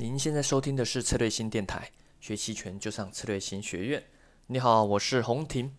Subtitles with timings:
[0.00, 4.00] 您现在收听的是策略新电台，学期权就上策略新学院。
[4.46, 5.74] 你好，我是洪婷。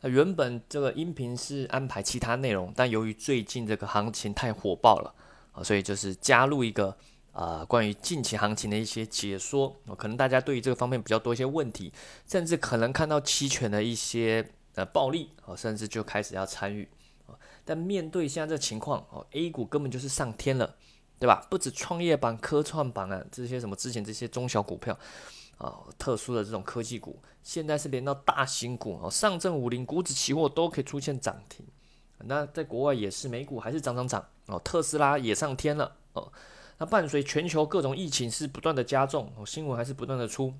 [0.00, 5.14] 那原本这个音频是安排其他内容，但由于最近这个行情太火爆了
[5.52, 6.96] 啊，所以就是加入一个
[7.30, 9.80] 呃关于近期行情的一些解说。
[9.96, 11.92] 可能大家对于这个方面比较多一些问题，
[12.26, 14.44] 甚至可能看到期权的一些
[14.74, 16.88] 呃暴利啊，甚至就开始要参与
[17.28, 17.38] 啊。
[17.64, 20.74] 但面对现在这情况哦，A 股根本就是上天了。
[21.20, 21.46] 对吧？
[21.50, 24.98] 不止创业板、科创板啊，这些什么之前这些中小股票
[25.58, 31.66] 啊，特殊的这种科技股，现在是连到大型股哦，上证五零股指期货都可以出现涨停。
[32.24, 36.32] 那在国外也是，美股还是涨涨涨哦，特斯拉也上天了哦。
[36.78, 40.54] 那伴随全球各种疫情是不断的加重哦，新闻还是不断的出，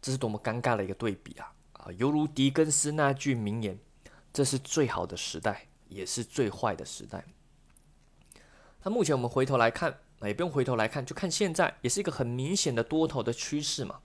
[0.00, 1.52] 这是多么尴尬的一个对比啊！
[1.74, 3.78] 啊，犹如狄更斯那句名言
[4.32, 7.24] ：“这是最好的时代，也是最坏的时代。”
[8.82, 14.00] 那目前我们回头来看，啊，也不用回头来看，就看现在，也是一个很明显的多头的趋势嘛。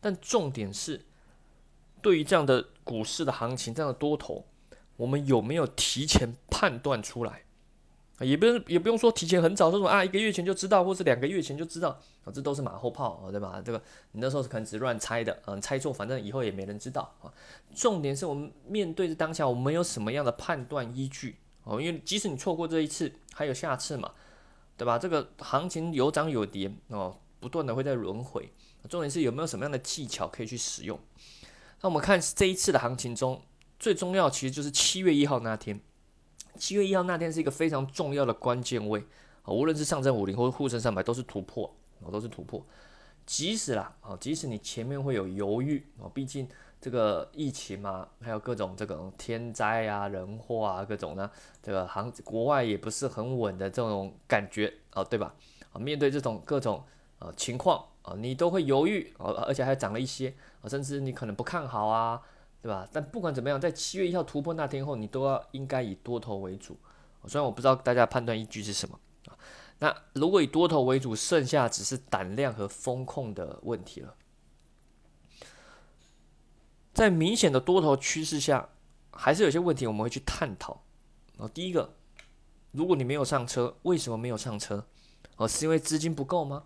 [0.00, 1.04] 但重点是，
[2.00, 4.46] 对于这样的股市的行情，这样的多头，
[4.96, 7.42] 我们有没有提前判断出来？
[8.18, 13.60] 啊，也不用也不用说提前很早，说什么啊，一个月前就知道，或是两个月前就知道，啊，这都是马后炮啊，对吧？
[13.64, 17.32] 这个你那时候是可能只乱猜的，嗯，猜错，反正以后也没人知道啊。
[17.74, 21.36] 重点是我们面对着当下，我们有什么样的判断依据？
[21.70, 24.12] 哦，因为即使你错过这一次，还有下次嘛。
[24.76, 24.98] 对吧？
[24.98, 28.50] 这个行情有涨有跌哦，不断的会在轮回。
[28.88, 30.98] 重点是有没有什么样的技巧可以去使用？
[31.82, 33.42] 那我们看这一次的行情中，
[33.78, 35.78] 最重要其实就是七月一号那天。
[36.56, 39.04] 七月一号那天是一个非常重要的关键位
[39.42, 41.70] 啊，无论是上证五零或者沪深三百都是突破，
[42.10, 42.64] 都是突破。
[43.26, 46.48] 即使啦啊，即使你前面会有犹豫哦，毕竟。
[46.80, 51.30] 这个疫情嘛，还有各种这种天灾啊、人祸啊，各种呢，
[51.62, 55.34] 这个行国外也不是很稳的这种感觉啊，对吧？
[55.72, 56.82] 啊，面对这种各种
[57.18, 62.20] 呃情况啊，你都会犹豫啊，而且还涨了一些啊，甚至你可能不看好啊，
[62.62, 62.88] 对吧？
[62.90, 66.78] 但不管怎么样，在七月一号突破那天后，你都要应该以多头为主。
[67.26, 69.36] 虽然我不知道大家判断依据是什么啊，
[69.80, 74.14] 那如果以多头为主，剩下只是胆量和风控的问题了。
[76.92, 78.68] 在明显的多头趋势下，
[79.12, 80.82] 还是有些问题我们会去探讨。
[81.36, 81.94] 哦，第一个，
[82.72, 84.84] 如果你没有上车，为什么没有上车？
[85.36, 86.64] 哦，是因为资金不够吗？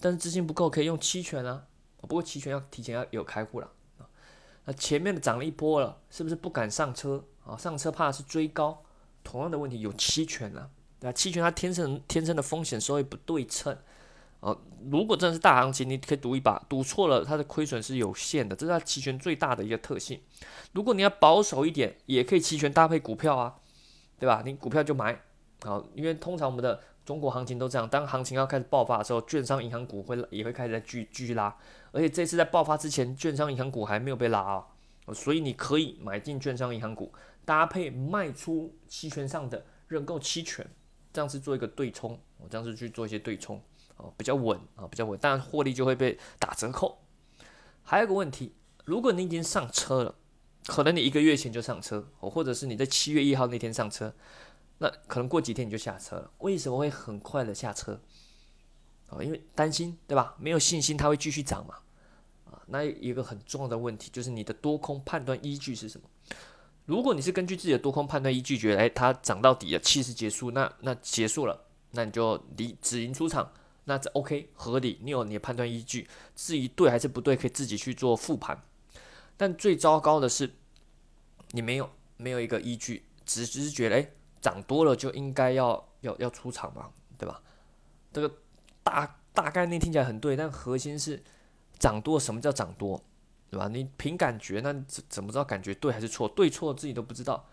[0.00, 1.64] 但是资金不够可以用期权啊。
[2.00, 4.08] 不过期权要提前要有开户了啊。
[4.64, 7.56] 那前面的涨了一波了，是不是不敢上车啊？
[7.56, 8.82] 上车怕是追高。
[9.22, 11.12] 同样的问题有期权啊，对吧？
[11.12, 13.76] 期权它天生天生的风险收益不对称。
[14.40, 14.58] 哦，
[14.90, 20.18] 如果真的是大行情，你可以赌一把，赌错了，它的亏损是有限的，这是它期权最大的一个特性。
[20.72, 23.56] 如果你要保守一点，也可以期权搭配股票啊，
[24.18, 24.42] 对吧？
[24.44, 25.20] 你股票就买，
[25.62, 31.54] 好，因为通常我们的中国行情都这样，当行情要开始爆发的时候，券商银行股会也会开始在继继续拉，
[31.92, 34.64] 而且这次在爆发之前，券商银行股还没有被拉啊，
[35.12, 37.12] 所以你可以买进券商银行股，
[37.44, 40.66] 搭配卖出期权上的认购期权，
[41.12, 43.60] 这样是做一个对冲，我这样是去做一些对冲。
[44.00, 46.98] 哦，比较稳啊，比较稳，当然获利就会被打折扣。
[47.82, 50.14] 还有个问题，如果你已经上车了，
[50.66, 54.14] 可能你一个月前就上车，哦，或者是你在七月一号那天上车，
[54.78, 56.30] 那可能过几天你就下车了。
[56.38, 58.00] 为什么会很快的下车？
[59.08, 60.34] 啊，因为担心，对吧？
[60.38, 61.74] 没有信心它会继续涨嘛。
[62.44, 66.08] 啊，那一个很重要的问题就是你的多空判断依据是什么？
[66.86, 73.52] 如果你是根据自己的多空判断依据觉得，哎，它涨到底了，气势结束，那那结束了，那你就离止盈出场。
[73.84, 78.62] 那这 OK 合理，你有你的判断依据，至于对还是不对，可以自己去做复盘。
[79.36, 80.54] 但最糟糕的是，
[81.52, 84.10] 你没有没有一个依据，只是觉得哎
[84.40, 87.42] 涨多了就应该要要要出场嘛，对吧？
[88.12, 88.32] 这个
[88.82, 91.22] 大大概念听起来很对，但核心是
[91.78, 93.02] 涨多，什么叫涨多，
[93.50, 93.66] 对吧？
[93.68, 96.28] 你凭感觉，那怎怎么知道感觉对还是错？
[96.28, 97.46] 对错自己都不知道。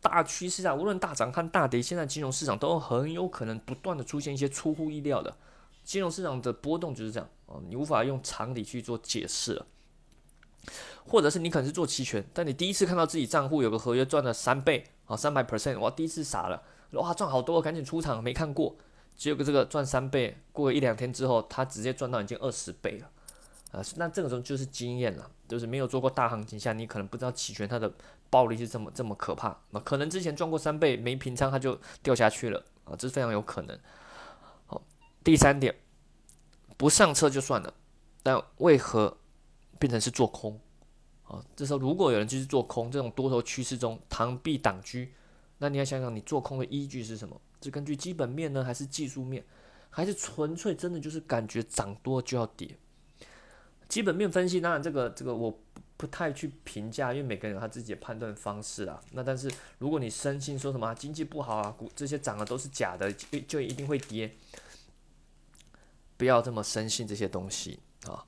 [0.00, 5.34] 大趋势啊，无论大涨和大跌，现在金融市场都很有可能不断的出现一些出乎意料的。
[5.84, 9.66] 金融市场的波动就是这样啊，你无法用常理去做解释了，
[11.06, 18.74] 或者是你可能是做期权，但你第一次看到自己账户有个合约赚了三倍啊，三百 percent，哇，第一次傻了，哇，赚好多，赶紧出场，没看过，
[19.14, 23.10] 只有个这个赚三倍，过了一两天之后，他直接赚到已经二十倍了，
[23.72, 27.92] 啊，那这个时候就是经验了，就是没有做过大行情下，你可能不知道期权它的
[28.30, 32.64] 暴利是这么这么可怕，那可能之前赚过三倍，没平仓它就掉下去了。
[32.84, 33.78] 啊，这是非常有可能。
[35.24, 35.74] 第三点，
[36.76, 37.74] 不上车就算了，
[38.22, 39.16] 但为何
[39.78, 40.60] 变成是做空？
[41.24, 45.04] 啊，这时候如果有人继续做空，这种多头趋势中螳臂挡车，
[45.58, 47.40] 那你要想想，你做空的依据是什么？
[47.62, 49.42] 是根据基本面呢，还是技术面？
[49.88, 52.76] 还是纯粹真的就是感觉涨多就要跌？
[53.88, 55.58] 基本面分析，当然这个这个我
[55.96, 59.00] 不太去评价，因为每个人有他自己的判断方式啊。
[59.12, 64.34] 那但是如果你深信说什么经济不好啊，股这些涨的都是假的，就就一定会跌，
[66.16, 68.24] 不要这么深信这些东西啊。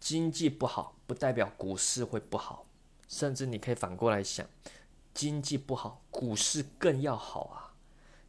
[0.00, 2.66] 经济不好不代表股市会不好，
[3.06, 4.44] 甚至你可以反过来想，
[5.14, 7.74] 经济不好股市更要好啊。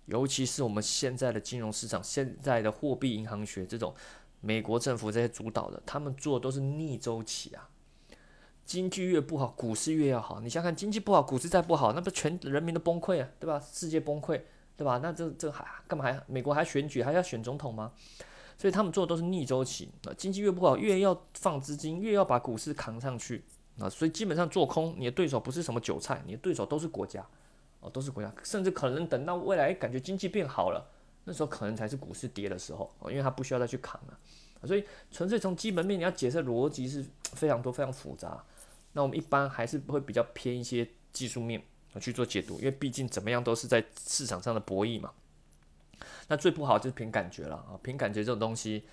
[0.06, 3.96] 尤其是我们现在的金融市场，现在的货币银行学这种
[4.42, 7.70] 美国政府这些主导的，他们做的都是逆周期啊。
[8.66, 10.40] 经济越不好，股市越要好。
[10.42, 13.60] 你想想看，经济不好，股市再不好，那不全人民都崩溃啊，对吧？
[13.60, 14.42] 世界崩溃，
[14.78, 15.00] 对吧？
[15.02, 17.94] 那这这还干嘛还美国还选举还要选总统吗？
[18.58, 20.14] 所以他们做的都是逆周期啊。
[20.18, 23.44] 经济越不好，越要放资金，越要把股市扛上去
[23.80, 23.90] 啊。
[23.90, 27.26] 所以基本上做空，你的对手不是什么韭菜，你的对手都是国家。
[27.86, 30.90] 哦，都是国家，甚至可能等到未来感觉经济变好了，
[31.26, 34.18] 那时候可能才是股市跌的时候哦，因为它不需要再去扛了，
[34.66, 38.42] 所以纯粹从基本面你要解释逻辑是非常多非常复杂。
[38.94, 41.62] 那我们一般还是会比较偏一些技术面
[42.00, 45.12] 去做解读，因为毕竟怎么样都是在市场上的博弈嘛。
[46.34, 48.84] 那最不好就是凭感觉了啊，凭感觉这种东西，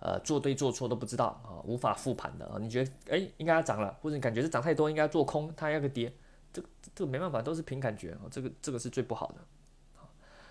[0.00, 2.56] 呃，做对做错都不知道啊，无法复盘的啊。
[2.58, 6.10] 你觉得哎应该要涨了，或者你感觉是涨太多应该做空，它要个跌。
[6.50, 6.62] 这
[6.94, 9.34] 这个没办法，都是凭感觉啊，这个这个是最不好的。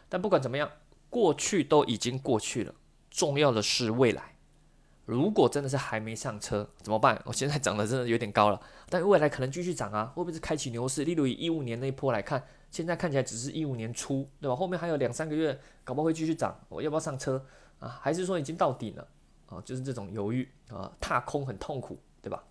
[0.07, 0.69] 但不管怎么样，
[1.09, 2.75] 过去都已经过去了，
[3.09, 4.36] 重要的是未来。
[5.07, 7.19] 如果真的是还没上车怎么办？
[7.25, 11.03] 我现在涨的真的有点高了，但未来可能继续涨啊，会不会是开启牛市？
[11.03, 14.55] 例如以一五年那一波来看，现在看起来只是一五年初，对吧？
[14.55, 17.43] 后面还有两三个月，搞不好会继续涨，我要不要上车
[17.79, 17.97] 啊？
[18.01, 19.07] 还是说已经到顶了
[19.47, 19.59] 啊？
[19.65, 22.43] 就是这种犹豫啊，踏空很痛苦，对吧？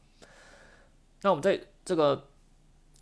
[1.23, 2.29] 那我们在这个。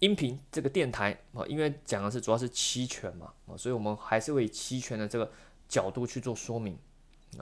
[0.01, 5.31] 音频这个电台啊，因为讲的是主要是期权嘛啊，所以我们还是会以期权的这个
[5.67, 6.77] 角度去做说明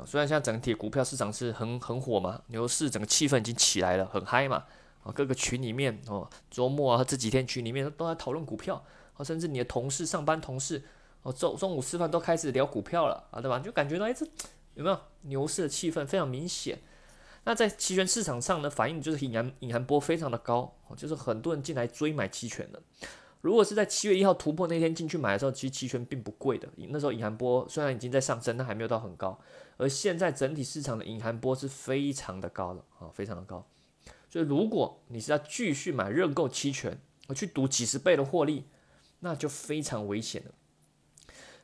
[0.06, 4.64] 虽然现在整体股票市场是很很火嘛，牛市整个气氛已经起来了，很嗨嘛
[5.02, 8.82] 啊，各个群里面哦，周末啊这几天群里面都在讨论股票
[9.16, 10.82] 啊，甚至你的同事上班同事
[11.22, 13.58] 哦，中中午吃饭都开始聊股票了啊，对吧？
[13.58, 14.26] 就感觉到哎这
[14.74, 16.78] 有没有牛市的气氛非常明显。
[17.44, 22.80] 那在期权市场上呢，反应就是隐含隐含波非常的高，哦就是很多人进来追买期权的。
[23.40, 26.68] 如果是在七月一号突破那天进去买的时候，其实期权并不贵的。
[26.90, 29.36] 那时候隐含波虽然已经在上升，但还没有到很高。
[29.76, 33.66] 而现在整体市场的隐含波是非常的高的啊，非常的高。
[34.30, 36.98] 所以如果你是要继续买认购期权，
[37.28, 38.64] 我去赌几十倍的获利，
[39.20, 40.52] 那就非常危险了。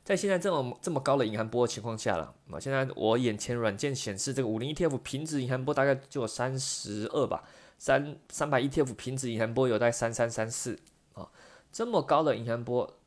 [0.03, 7.43] 在现在这么这么高的隐含波的情况下了，啊，现在我眼前软件显示这个五零 ETF 平值隐含波大概就有三十二吧，
[7.77, 10.79] 三三百 ETF 平值隐含波有在三三三四
[11.13, 11.29] 啊，
[11.71, 12.97] 这么高的隐含波，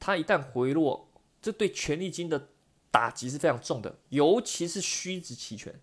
[0.00, 1.08] 它一旦回落，
[1.40, 2.48] 这对权利金的
[2.90, 5.80] 打击是非常重的，尤其是虚值期权，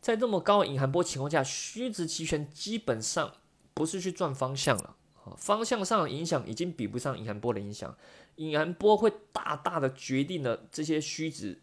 [0.00, 3.34] 在这么高的隐含波情况下，虚值期权基本上
[3.72, 4.96] 不是去赚方向了。
[5.38, 7.96] 方向上的影响已经比不上隐含波的影响，
[8.36, 11.58] 隐含波会大大的决定了这些虚值，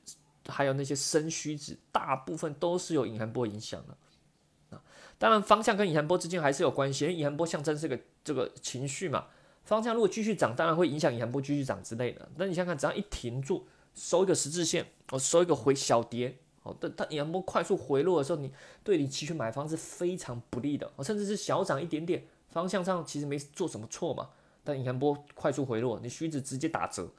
[0.48, 4.82] 还有那些深虚值，大部分都是有隐含波影响的啊。
[5.20, 9.28] 当然，方向跟隐含波之间还是有关系，因为隐含波象征是个这个情绪嘛。
[9.64, 12.28] 方向如果继续涨，当然会影响隐含波继续涨之类的。
[12.38, 18.52] 那你想想，只要一停住，收一个十字线，我收一个回小跌，哦，但它隐含波快速回落的时候，你
[18.84, 22.26] 对你期权买方是非常不利的，甚至是小涨一点点。
[22.50, 24.30] 方向上其实没做什么错嘛，
[24.62, 27.10] 但隐含波快速回落，你虚值直接打折，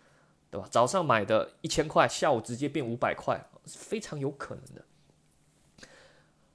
[0.50, 0.68] 对吧？
[0.70, 4.84] 早上买的一千块，下午直接变五百块，是非常有可能的。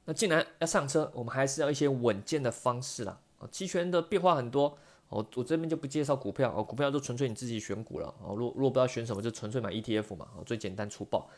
[0.06, 3.20] 那既然要上车，我们还是要一些稳健的方式啦。
[3.40, 4.78] 啊，期权的变化很多，
[5.10, 8.14] 我我这边就不介绍股票，哦，股票就纯粹你自己选股了。
[8.22, 11.30] 哦，如如果不知道选什么，就纯粹买 ETF 嘛，最简单粗暴。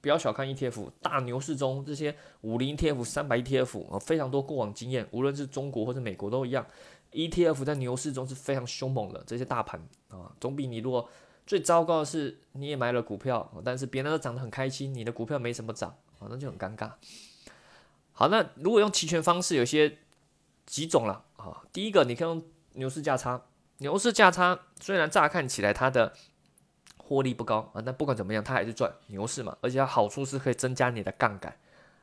[0.00, 6.66] 不要小看 ETF，大牛市中这些五零 ETF、三百 ETF 啊，非常多过往经验，无论是中国或者美国都一样
[7.12, 9.22] ，ETF 在牛市中是非常凶猛的。
[9.26, 9.78] 这些大盘
[10.08, 11.06] 啊，总比你如果
[11.46, 16.92] 最糟糕的是你也买了股票，但是别人都涨得很开心，你的股票没什么涨啊，那就很尴尬。
[18.12, 19.98] 好，那如果用期权方式，有些
[20.64, 21.62] 几种了啊。
[21.72, 23.42] 第一个，你可以用牛市价差，
[23.78, 26.12] 牛市价差虽然乍看起来它的
[26.96, 31.56] 获利不高啊，但不管怎么样，它还是赚牛市嘛，而且它好处是可以增加你的杠杆。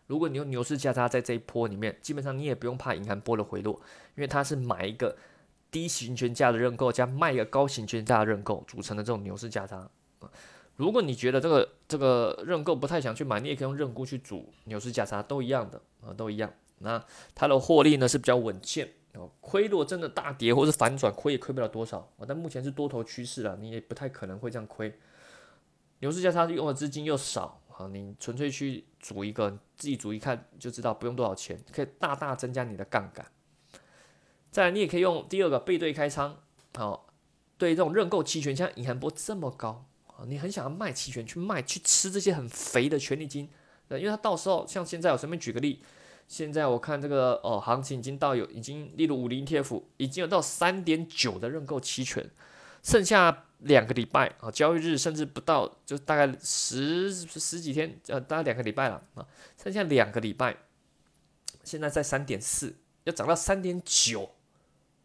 [0.07, 3.79] 如果你用牛市价差在这一波里面，基本上你也不用怕银行波的回落，
[4.15, 5.15] 因为它是买一个
[5.69, 9.89] 低行权价的认购加卖一个高行权价的认购组成的这种牛市价差。
[10.75, 16.53] 如果你觉得这个这个认购不太想去买，你也可以用认沽去组牛市价差，都一样的啊，都一样。
[16.79, 18.89] 那它的获利呢是比较稳健。
[19.39, 22.25] 亏落真的大跌或是反转，亏也亏不了多少啊。
[22.27, 24.93] 但目前是多头趋势了，你也不太可能会这样亏。
[25.99, 33.25] 牛市价差用的资金又少，啊，你纯粹去组一个，自己组一看就知道，不用多少钱，可以大大增加你的杠杆。
[34.51, 36.37] 再来，你也可以用第二个背对开仓，
[36.75, 37.07] 好，
[37.57, 43.49] 对这种认购期权，像隐含波这么高啊，你很想要卖期权去卖去吃这些很肥的权利金，
[43.89, 45.81] 因为它到时候像现在我随便举个例，
[46.27, 52.29] 现在我看这个哦，行情已经到有已经，例如五零 TF 已经有到三点九的认购期权，
[52.83, 53.43] 剩下。
[53.61, 59.25] 两个礼拜啊，交易日甚至不到，就大概十十几天，呃，大概两个礼拜了啊，
[59.59, 60.55] 剩下两个礼拜，
[61.63, 64.29] 现在在三点四，要涨到三点九，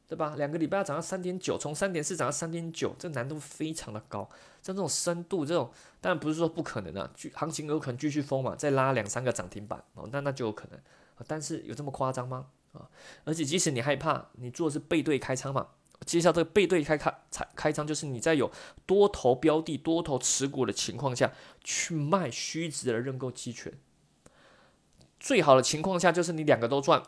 [0.06, 0.34] 对吧？
[0.36, 4.28] 两个礼拜要涨到三点九，从三点四涨到三点九，这难度非常的高。
[4.60, 10.78] 像这种深度，这种当然不是说不可能啊，行情有可能继续疯嘛，再拉两三个涨停板哦，那那就有可能。
[11.26, 12.46] 但是有这么夸张吗？
[12.72, 12.88] 啊，
[13.24, 15.68] 而且即使你害怕，你做的是背对开仓嘛。
[16.04, 18.50] 介绍这个背对开开开开仓，就是你在有
[18.86, 23.72] 多头标的、多头持股的情况下去卖虚值的认购期权。
[25.20, 27.00] 最好的情况下就是你两个都赚，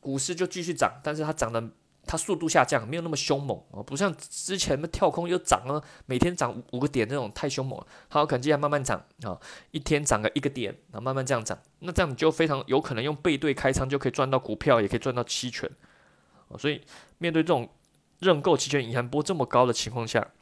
[0.00, 1.70] 股市就继续涨，但是它涨的
[2.08, 7.86] 它速度下降，没有那么凶猛哦，不像之前的跳空又涨了，每天涨五个点那种太凶猛了。
[8.08, 9.38] 它有可能接下来慢慢涨啊，
[9.70, 15.70] 一天涨个一个点，然后慢慢这样涨，那这样你就非常有可能用背对开仓就可以赚到股票，也可以赚到期权
[16.58, 16.80] 所以
[17.18, 17.68] 面对这种。
[18.20, 20.32] 认购期权隐含波这么高的情况下，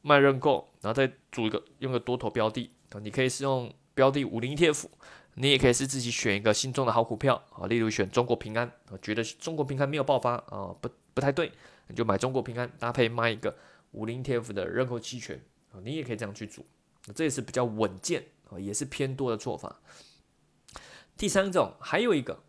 [0.00, 4.86] 卖认购，然后再组一个用个多头标的啊，你可以是用标的五零 ETF，
[5.34, 11.50] 你也可以是自己选一个心中的好股票啊，例如选中国平安啊，觉得中国平安没有爆发啊，不不太对，
[11.88, 13.56] 你就买中国平安搭配卖一个
[13.92, 16.64] 五零 ETF 的认购期权啊，你也可以这样去做，
[17.14, 19.80] 这也是比较稳健啊，也是偏多的做法。
[21.16, 22.42] 第三种还有一个，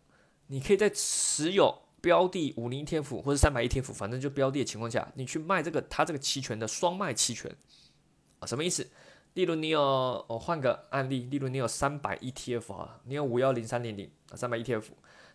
[0.46, 1.82] 你可以在持有。
[1.98, 7.52] 标的五零 ETF 或者三百 ETF，反正就标的的情况下，你去卖这个它这个期权的双卖期权
[8.38, 8.88] 啊，什么意思？
[9.36, 14.84] 例如你有我换个案例，例如你有三百 ETF 啊，你有五幺零三零零啊，三百 ETF，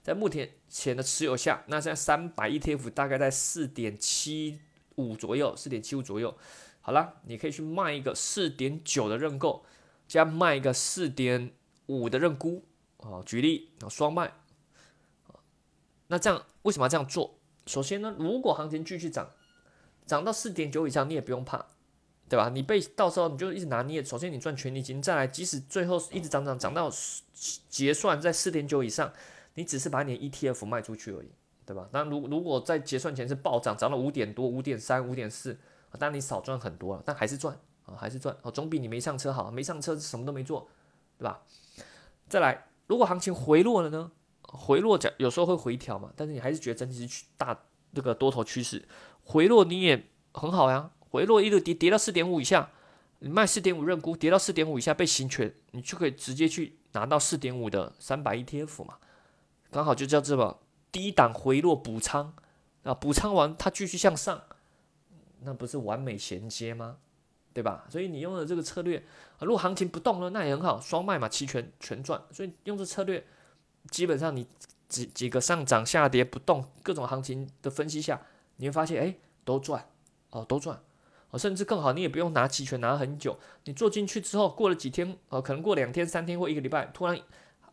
[0.01, 4.59] 在目前前的持有下，那现在三百 ETF 大概在四点七
[4.95, 6.35] 五左右，四点七五左右。
[6.81, 9.63] 好了，你可以去卖一个四点九的认购，
[10.07, 11.51] 加卖一个四点
[11.85, 12.65] 五的认沽
[12.97, 14.33] 啊，举例啊，双卖。
[16.07, 17.37] 那这样为什么要这样做？
[17.67, 19.29] 首先呢，如果行情继续涨，
[20.07, 21.67] 涨到四点九以上，你也不用怕，
[22.31, 22.47] 对吧？
[22.47, 26.89] 你被到时候你就一直拿，你也首先你赚权利金，再来即使最后一直涨涨涨到
[27.67, 29.11] 结算在四点九以上，
[29.55, 31.27] 你只是把你的 ETF 卖出去而已，
[31.65, 31.89] 对吧？
[31.91, 35.59] 那如如果在结算前是暴涨，涨到五点多、五点三、五点四，
[35.99, 37.53] 当然你少赚很多了，但还是赚
[37.85, 40.69] 啊，还是赚哦，总比你没上车好，没上车什么都没做，
[41.17, 41.41] 对吧？
[42.29, 44.09] 再来，如果行情回落了呢？
[44.43, 47.61] 回落讲有时候会回调嘛，但是你还是觉得整体是大
[47.93, 48.87] 这个多头趋势，
[49.25, 50.91] 回落你也很好呀。
[51.11, 52.69] 回落一路跌跌到四点五以下，
[53.19, 58.97] 你卖四点五认沽，跌到四点五以下被行权，你就可以直接去拿到四点五的三百 ETF 嘛，
[59.69, 60.59] 刚好就叫这么
[60.91, 62.33] 低档回落补仓
[62.83, 64.41] 啊，补仓完它继续向上，
[65.41, 66.97] 那不是完美衔接吗？
[67.53, 67.85] 对吧？
[67.89, 68.97] 所以你用的这个策略，
[69.37, 72.21] 啊如果行情不动了，那也很好，双卖嘛，期权全赚。
[72.31, 73.23] 所以用这策略。
[73.89, 74.45] 基本上你
[74.87, 78.21] 几几个上涨下跌不动，各种行情的分析下，
[78.57, 79.89] 你会发现哎都赚
[80.29, 80.79] 哦都赚
[81.31, 87.19] 哦，甚至更好，你也不用拿期权拿很久，你做进去之后过了几天哦，可能过两天三天或一个礼拜，突然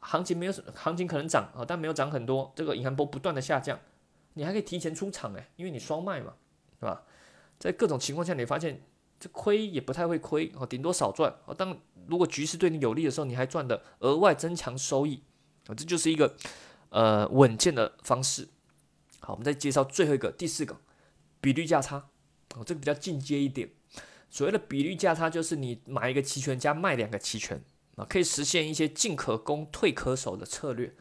[0.00, 3.78] 行情没有行情可能涨啊，但没有涨很多，这个银行波不断的下降，
[4.34, 6.34] 你还可以提前出场哎，因为你双卖嘛，
[6.78, 7.02] 是吧？
[7.58, 8.80] 在各种情况下，你发现
[9.18, 11.52] 这亏也不太会亏哦，顶多少赚哦。
[11.52, 15.24] 当如果局势对你有利的时候，你还赚的额外增强收益。
[15.66, 16.36] 啊，这就是一个
[16.90, 18.48] 呃稳健的方式。
[19.20, 20.76] 好，我们再介绍最后一个第四个
[21.40, 22.06] 比率价差。
[22.54, 23.68] 哦，这个比较进阶一点。
[24.30, 27.62] 所谓的比率价差，就是你买一个期权加卖两个期权
[27.96, 30.94] 啊，可以实现一些进可攻退可守的策略。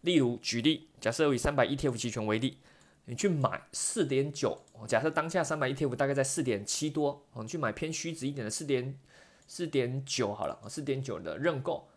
[0.00, 2.58] 例如，举例，假设以三百 ETF 期权为例，
[3.04, 8.98] 你去买四点九，假设当下三百 ETF 大概在四点七多，你去买偏虚值一点的四点
[9.46, 11.88] 四点九好了，四点九的认购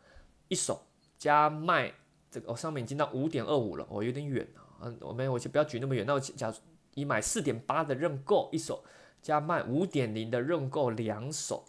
[0.48, 0.86] 一手
[1.18, 1.94] 加卖。
[2.30, 4.84] 这个哦，上面已经到五点二五了，哦，有点远啊。
[4.84, 6.06] 嗯，我们我就不要举那么远。
[6.06, 6.54] 那我假
[6.98, 8.84] 你买四点八的认购一手，
[9.22, 11.64] 加卖五点零的认购两手，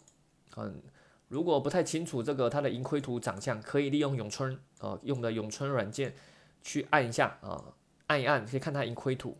[0.57, 0.81] 嗯，
[1.27, 6.15] 如果不太清楚这个它的盈亏图长相，可以利用永春啊用的永春软件
[6.63, 7.63] 去按一下啊，
[8.07, 9.37] 按一按可以看它盈亏图，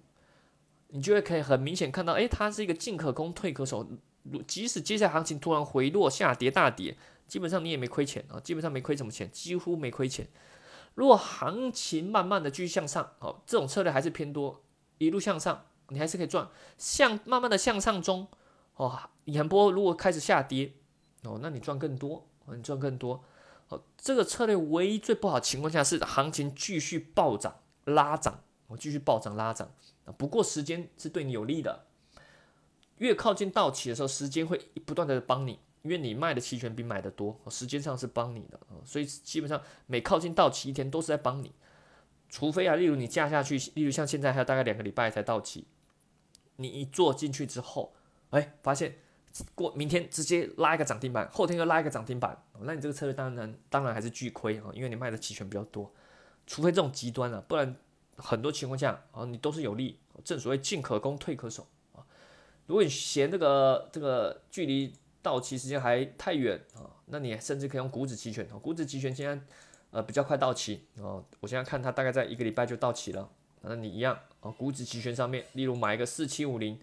[0.90, 3.90] 你就会可以很明显看到，哎，它是一个进可攻退可守，
[4.46, 6.96] 即使接下来行情突然回落下跌大跌，
[7.28, 10.28] 基本上你也没亏钱啊，基本上没亏什么钱，几乎没亏钱。
[10.94, 14.62] 如果行情慢慢的继续向上，哦，这种策略还是偏多，
[15.00, 16.48] 一路向上，你还是可以赚。
[16.78, 18.28] 向慢慢的向上中，
[18.76, 20.74] 哦，引波如果开始下跌，
[21.24, 23.24] 哦，那你赚更多，你赚更多。
[23.68, 29.72] 哦，这个策略唯一最不好情况下是行情继续暴涨拉涨，我继续暴涨拉涨
[30.06, 30.14] 啊。
[30.18, 31.86] 不过时间是对你有利的，
[32.98, 41.54] 越靠近到期的时候，时间会不断的帮你，因为你卖的期权比买的多，时间上是帮你的所以基本上每靠近到期一天都是在帮你，
[42.28, 45.68] 除非啊，例如你加下去，例如像现在还有大概两个礼拜才到期，
[46.60, 47.94] 你一做进去之后，
[48.30, 48.96] 哎，发现。
[49.54, 55.90] 过明天直接拉一个涨停板，后天又拉一个涨停板，那你这个策略当然当然还是巨亏啊，因为你卖的期权比较多，
[56.48, 57.76] 除非这种极端了，不然
[58.18, 62.02] 很多情况下啊你都是有利，正所谓进可攻退可守啊。
[62.66, 69.40] 如果你嫌这个这个距离到期时间还太远啊，那你甚至可以用股指期权啊，股指期权现在
[69.92, 73.30] 呃比较快到期啊，我现在看它大概在一个礼拜就到期了，
[73.62, 76.80] 那你一样啊，股指期权上面，例如买一个四七五零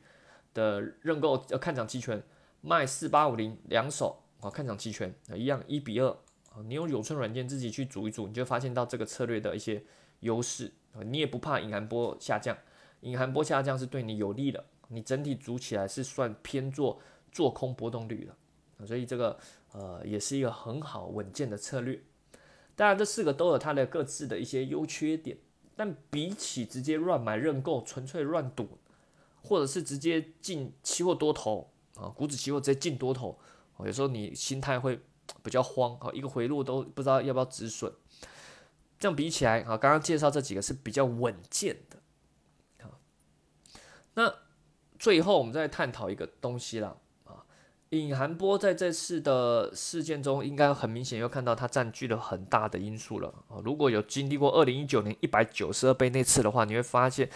[0.55, 2.23] 的认购呃看涨期权。
[2.63, 6.09] 卖四八五零两手啊，看涨期权啊，一样一比二
[6.51, 6.59] 啊。
[6.67, 9.81] 你用有村软件自己去组一组，你就发现到这个策略的一些
[10.21, 10.99] 优势啊。
[11.05, 12.57] 你也不怕隐含波下降，
[13.03, 14.65] 隐含波下降是对你有利的。
[14.89, 18.35] 你整体组起来是算偏做做空波动率的
[18.79, 19.39] 啊，所以这个
[19.71, 22.01] 呃也是一个很好稳健的策略。
[22.75, 25.39] 当然，这四个都有它的各自的一些优缺点，
[25.77, 28.79] 但比起直接乱买认购、纯粹乱赌，
[29.43, 31.71] 或者是直接进期货多头。
[31.97, 33.39] 啊，股指期货直接进多头，
[33.79, 35.01] 有时候你心态会
[35.43, 37.91] 比较慌啊，一个回落都不知道要不要止损。
[38.99, 41.99] 这样比起来啊，刚刚介绍这几个是比较稳健的。
[42.83, 42.99] 好，
[44.15, 44.35] 那
[44.99, 46.97] 最后我们再探讨一个东西啦。
[47.97, 53.59] 啊，隐含波在这次的事件中，应该很明显又看到它占据了很大的因素了啊。
[53.65, 57.29] 如果有经历过二零一九年一百九十二倍那次的话，你会发现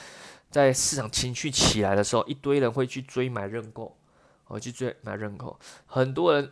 [0.51, 3.97] 在市场情绪起来的时候，一堆人会去追买认购。
[4.49, 6.51] 我去追买认购，很多人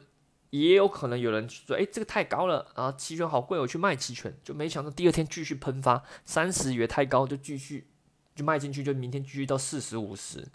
[0.50, 7.88] 也有可能有人说，哎，这个太高了啊，期权好贵，我去卖期权，就没想到第二天继续喷发，三十也太高，就继续
[8.36, 10.46] 就卖进去，就明天继续到四十五十。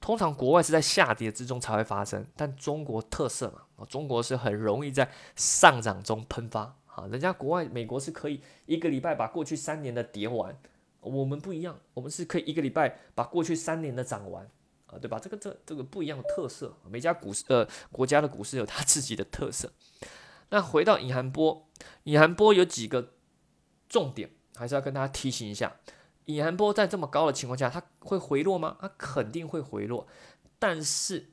[0.00, 7.06] 通常国外是在下跌之中才会发生，但中国特色嘛，啊，中国是很容易在上涨中喷发啊。
[7.10, 10.56] 人家国外美国是可以一个礼拜把过去三年的跌完，
[11.00, 14.48] 我们不一样，我们是可以一个礼拜把过去三年的涨完。
[14.90, 15.18] 啊，对吧？
[15.18, 19.70] 这个这这个不一样的特色，每家股市呃国家的股市有它自己的特色。
[20.48, 21.68] 那回到隐含波，
[22.04, 23.12] 隐含波有几个
[23.86, 25.76] 重点，还是要跟大家提醒一下。
[26.28, 28.76] 隐含波在这么高的情况下，它会回落吗？
[28.80, 30.06] 它肯定会回落，
[30.58, 31.30] 但是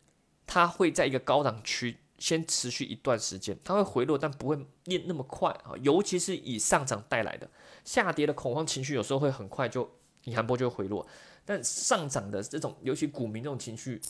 [0.48, 5.76] 它会在一个高档区先持续一段时间，它会回落，但不会变那么快啊。
[5.82, 7.50] 尤其是以上涨带来的
[7.84, 9.92] 下跌的恐慌情绪，有时候会很快就
[10.24, 11.06] 隐含波就回落。
[11.44, 14.02] 但上涨的这种，尤其股民这种情绪，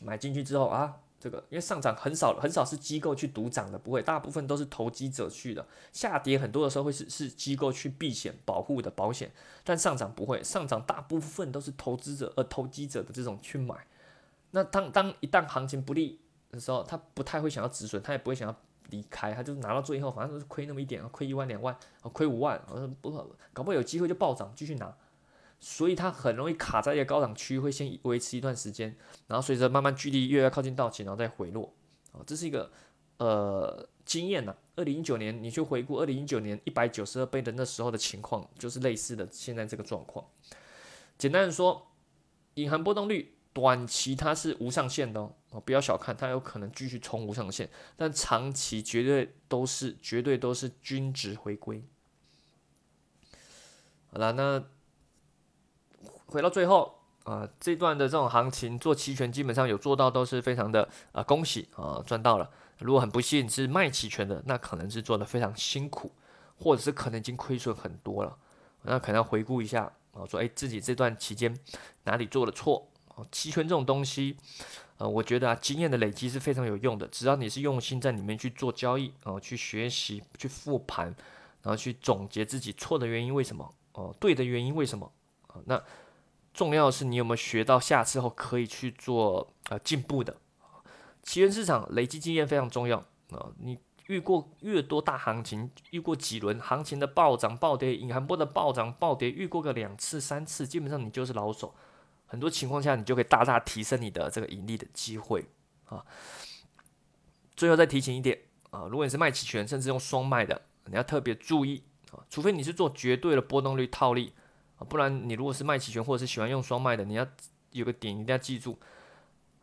[0.00, 5.66] 买进去之后啊，这个因为上涨很少很少是机构去独涨的，不会，大部分都是投机者去的。
[5.90, 9.32] 下跌很多的时候会是是机构去避险保护的保险，
[9.64, 13.74] 但上涨不会，上涨大部分都是投资者呃投机者的这种去买。
[14.50, 18.54] 那当当一旦行情不利的时候，他不太会想要止损，他也不会想要
[18.90, 21.74] 离开，他就拿到最后，反正都是亏那么一点，亏一万两万，
[22.12, 22.60] 亏五万，
[23.00, 23.10] 不
[23.54, 24.94] 搞不好有机会就暴涨继续拿。
[25.66, 28.94] 所以它很容易卡在一个高档区，会先维持一段时间，
[29.28, 31.72] 然后随着慢慢距离越来越靠近到期，然后再回落。
[32.12, 32.70] 啊，这是一个
[33.16, 34.54] 呃经验呐。
[34.76, 40.26] 二零一九年你去回顾二零一九年一百九十二倍的那时候的情况，就是类似的现在这个状况。
[41.16, 41.90] 简单的说，
[42.56, 45.18] 隐含波动率短期它是无上限的
[45.50, 51.82] 哦，不要小看它，有可能继续冲无上限，但长期绝对都是绝对都是均值回归。
[54.12, 54.62] 好了，那。
[56.34, 56.92] 回到最后
[57.22, 62.50] 啊，这段的这种行情做期权基本上有做到，都是非常的啊，恭喜啊，赚到了。
[62.80, 66.10] 如果很不幸是卖期权的，那可能是做的非常辛苦，
[66.58, 68.36] 或者是可能已经亏损很多了，
[68.82, 71.56] 那可能要回顾一下啊，说哎自己这段期间
[72.02, 72.84] 哪里做了错。
[73.30, 74.36] 期权这种东西，
[74.96, 77.06] 呃，我觉得啊，经验的累积是非常有用的。
[77.06, 81.14] 只要你是用心在里面去做交易啊，去学习、去复盘，
[81.62, 85.08] 然后去总结自己错的原因为什么，哦，对的原因为什么
[85.46, 85.80] 啊，那。
[86.54, 90.36] 重要的是你有没有学到下次后可以去做呃进步的，
[91.24, 92.98] 期权市场累积经验非常重要
[93.32, 93.50] 啊！
[93.58, 101.74] 你遇过越多大行情，遇过几轮行情的暴涨暴跌，隐含波的暴涨暴跌，遇过个两次三次，基本上你就是老手。
[102.26, 105.44] 很多情况下你就可以大大提升你的这个盈利的机会
[105.86, 106.04] 啊！
[107.56, 108.38] 最后再提醒一点
[108.70, 114.32] 啊，如果你是卖期权，甚至用双卖的，你要特别注意啊，除非你是做绝对的波动率套利。
[114.84, 117.26] 不然，你如果是卖期权或者是喜欢用双卖的，你要
[117.70, 118.78] 有个点一定要记住，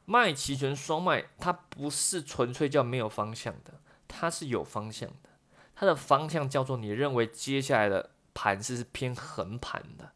[0.05, 3.73] 卖期权双卖它不是纯粹叫没有方向的，
[4.07, 5.29] 它是有方向的。
[5.75, 10.11] 它的方向叫做你认为接下来的盘是偏横盘的，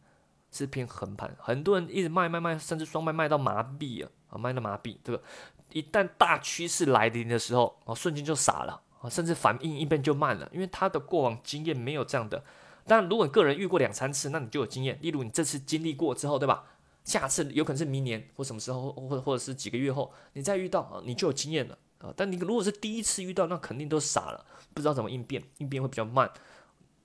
[0.52, 1.36] 是偏横盘。
[1.40, 4.98] 很多人一直卖卖卖，甚至双卖卖到麻痹了啊，卖到麻痹。
[5.04, 5.24] 这个
[5.72, 12.44] 一旦大趋势来临的时候，啊，瞬间就傻了啊，甚至反应一变就慢了，因为他的过往经验没有这样的。
[12.88, 14.98] 当然，如果个人遇过两三次，那你就有经验。
[15.02, 16.64] 例如你这次经历过之后，对吧？
[17.04, 22.14] 下次有可能是明年或什么时候，或或者是几个月后，你再遇到啊，你就有经验了啊。
[22.16, 26.32] 但你如果是第一次遇到，那肯定都傻了，不知道怎么应变，应变会比较慢。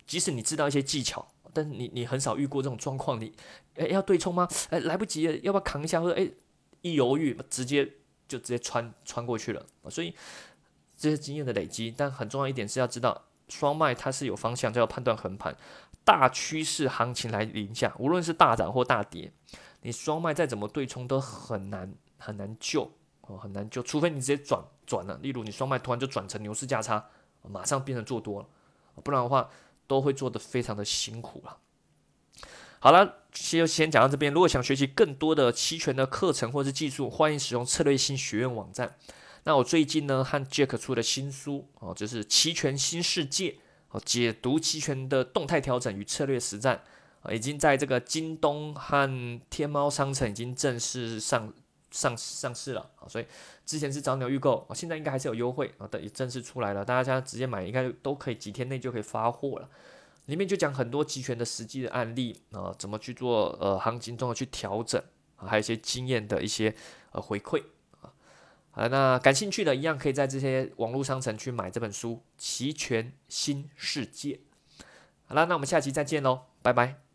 [0.06, 3.32] 即使你知道一些技巧，但是你你很少遇过这种状况，你
[3.74, 4.48] 诶要对冲吗？
[4.70, 6.00] 诶来不及了，要不要扛一下？
[6.00, 6.34] 或者诶
[6.82, 7.84] 一犹豫，直接
[8.26, 9.66] 就直接穿穿过去了。
[9.88, 10.14] 所以
[10.98, 13.26] 这些经验的累积，但很重要一点是要知道。
[13.50, 15.54] 双卖它是有方向，叫判断横盘，
[16.04, 19.32] 大趋势行情来临下，无论是大涨或大跌，
[19.82, 22.90] 你双卖再怎么对冲都很难很难救
[23.22, 27.04] 哦，很难救，除非你直接转转了，例如你双卖突然就转成牛市价差，
[27.42, 28.48] 马上变成做多了，
[29.02, 29.50] 不然的话
[29.86, 31.58] 都会做得非常的辛苦了。
[32.78, 34.32] 好了，就先讲到这边。
[34.32, 38.96] 如果想学习更多的期权的课程或是技术，欢迎使用策略性学院网站。
[39.44, 43.50] 那我最近呢和 Jack 出的新书哦，就是《期权新世界》
[43.90, 46.82] 哦，解读期权的动态调整与策略实战
[47.22, 51.52] 啊，已经在这个京东和天猫商城已经正式上
[51.90, 53.24] 上上市了啊，所以
[53.64, 59.68] 之前是早鸟预购啊，现在应该还是有优惠啊，等正式出来了，大家直接买应该都可以，几天内就可以发货了。
[60.26, 65.02] 里面就讲很多期权的实际的案例啊，怎么去做呃行情中的去调整，
[65.34, 66.72] 还有一些经验的一些
[67.10, 67.62] 呃回馈。
[68.72, 74.34] 好，那感兴趣的一样可以在这些网络商城去买这本书《齐全新世界》。
[75.26, 77.09] 好了，那我们下期再见喽，拜拜。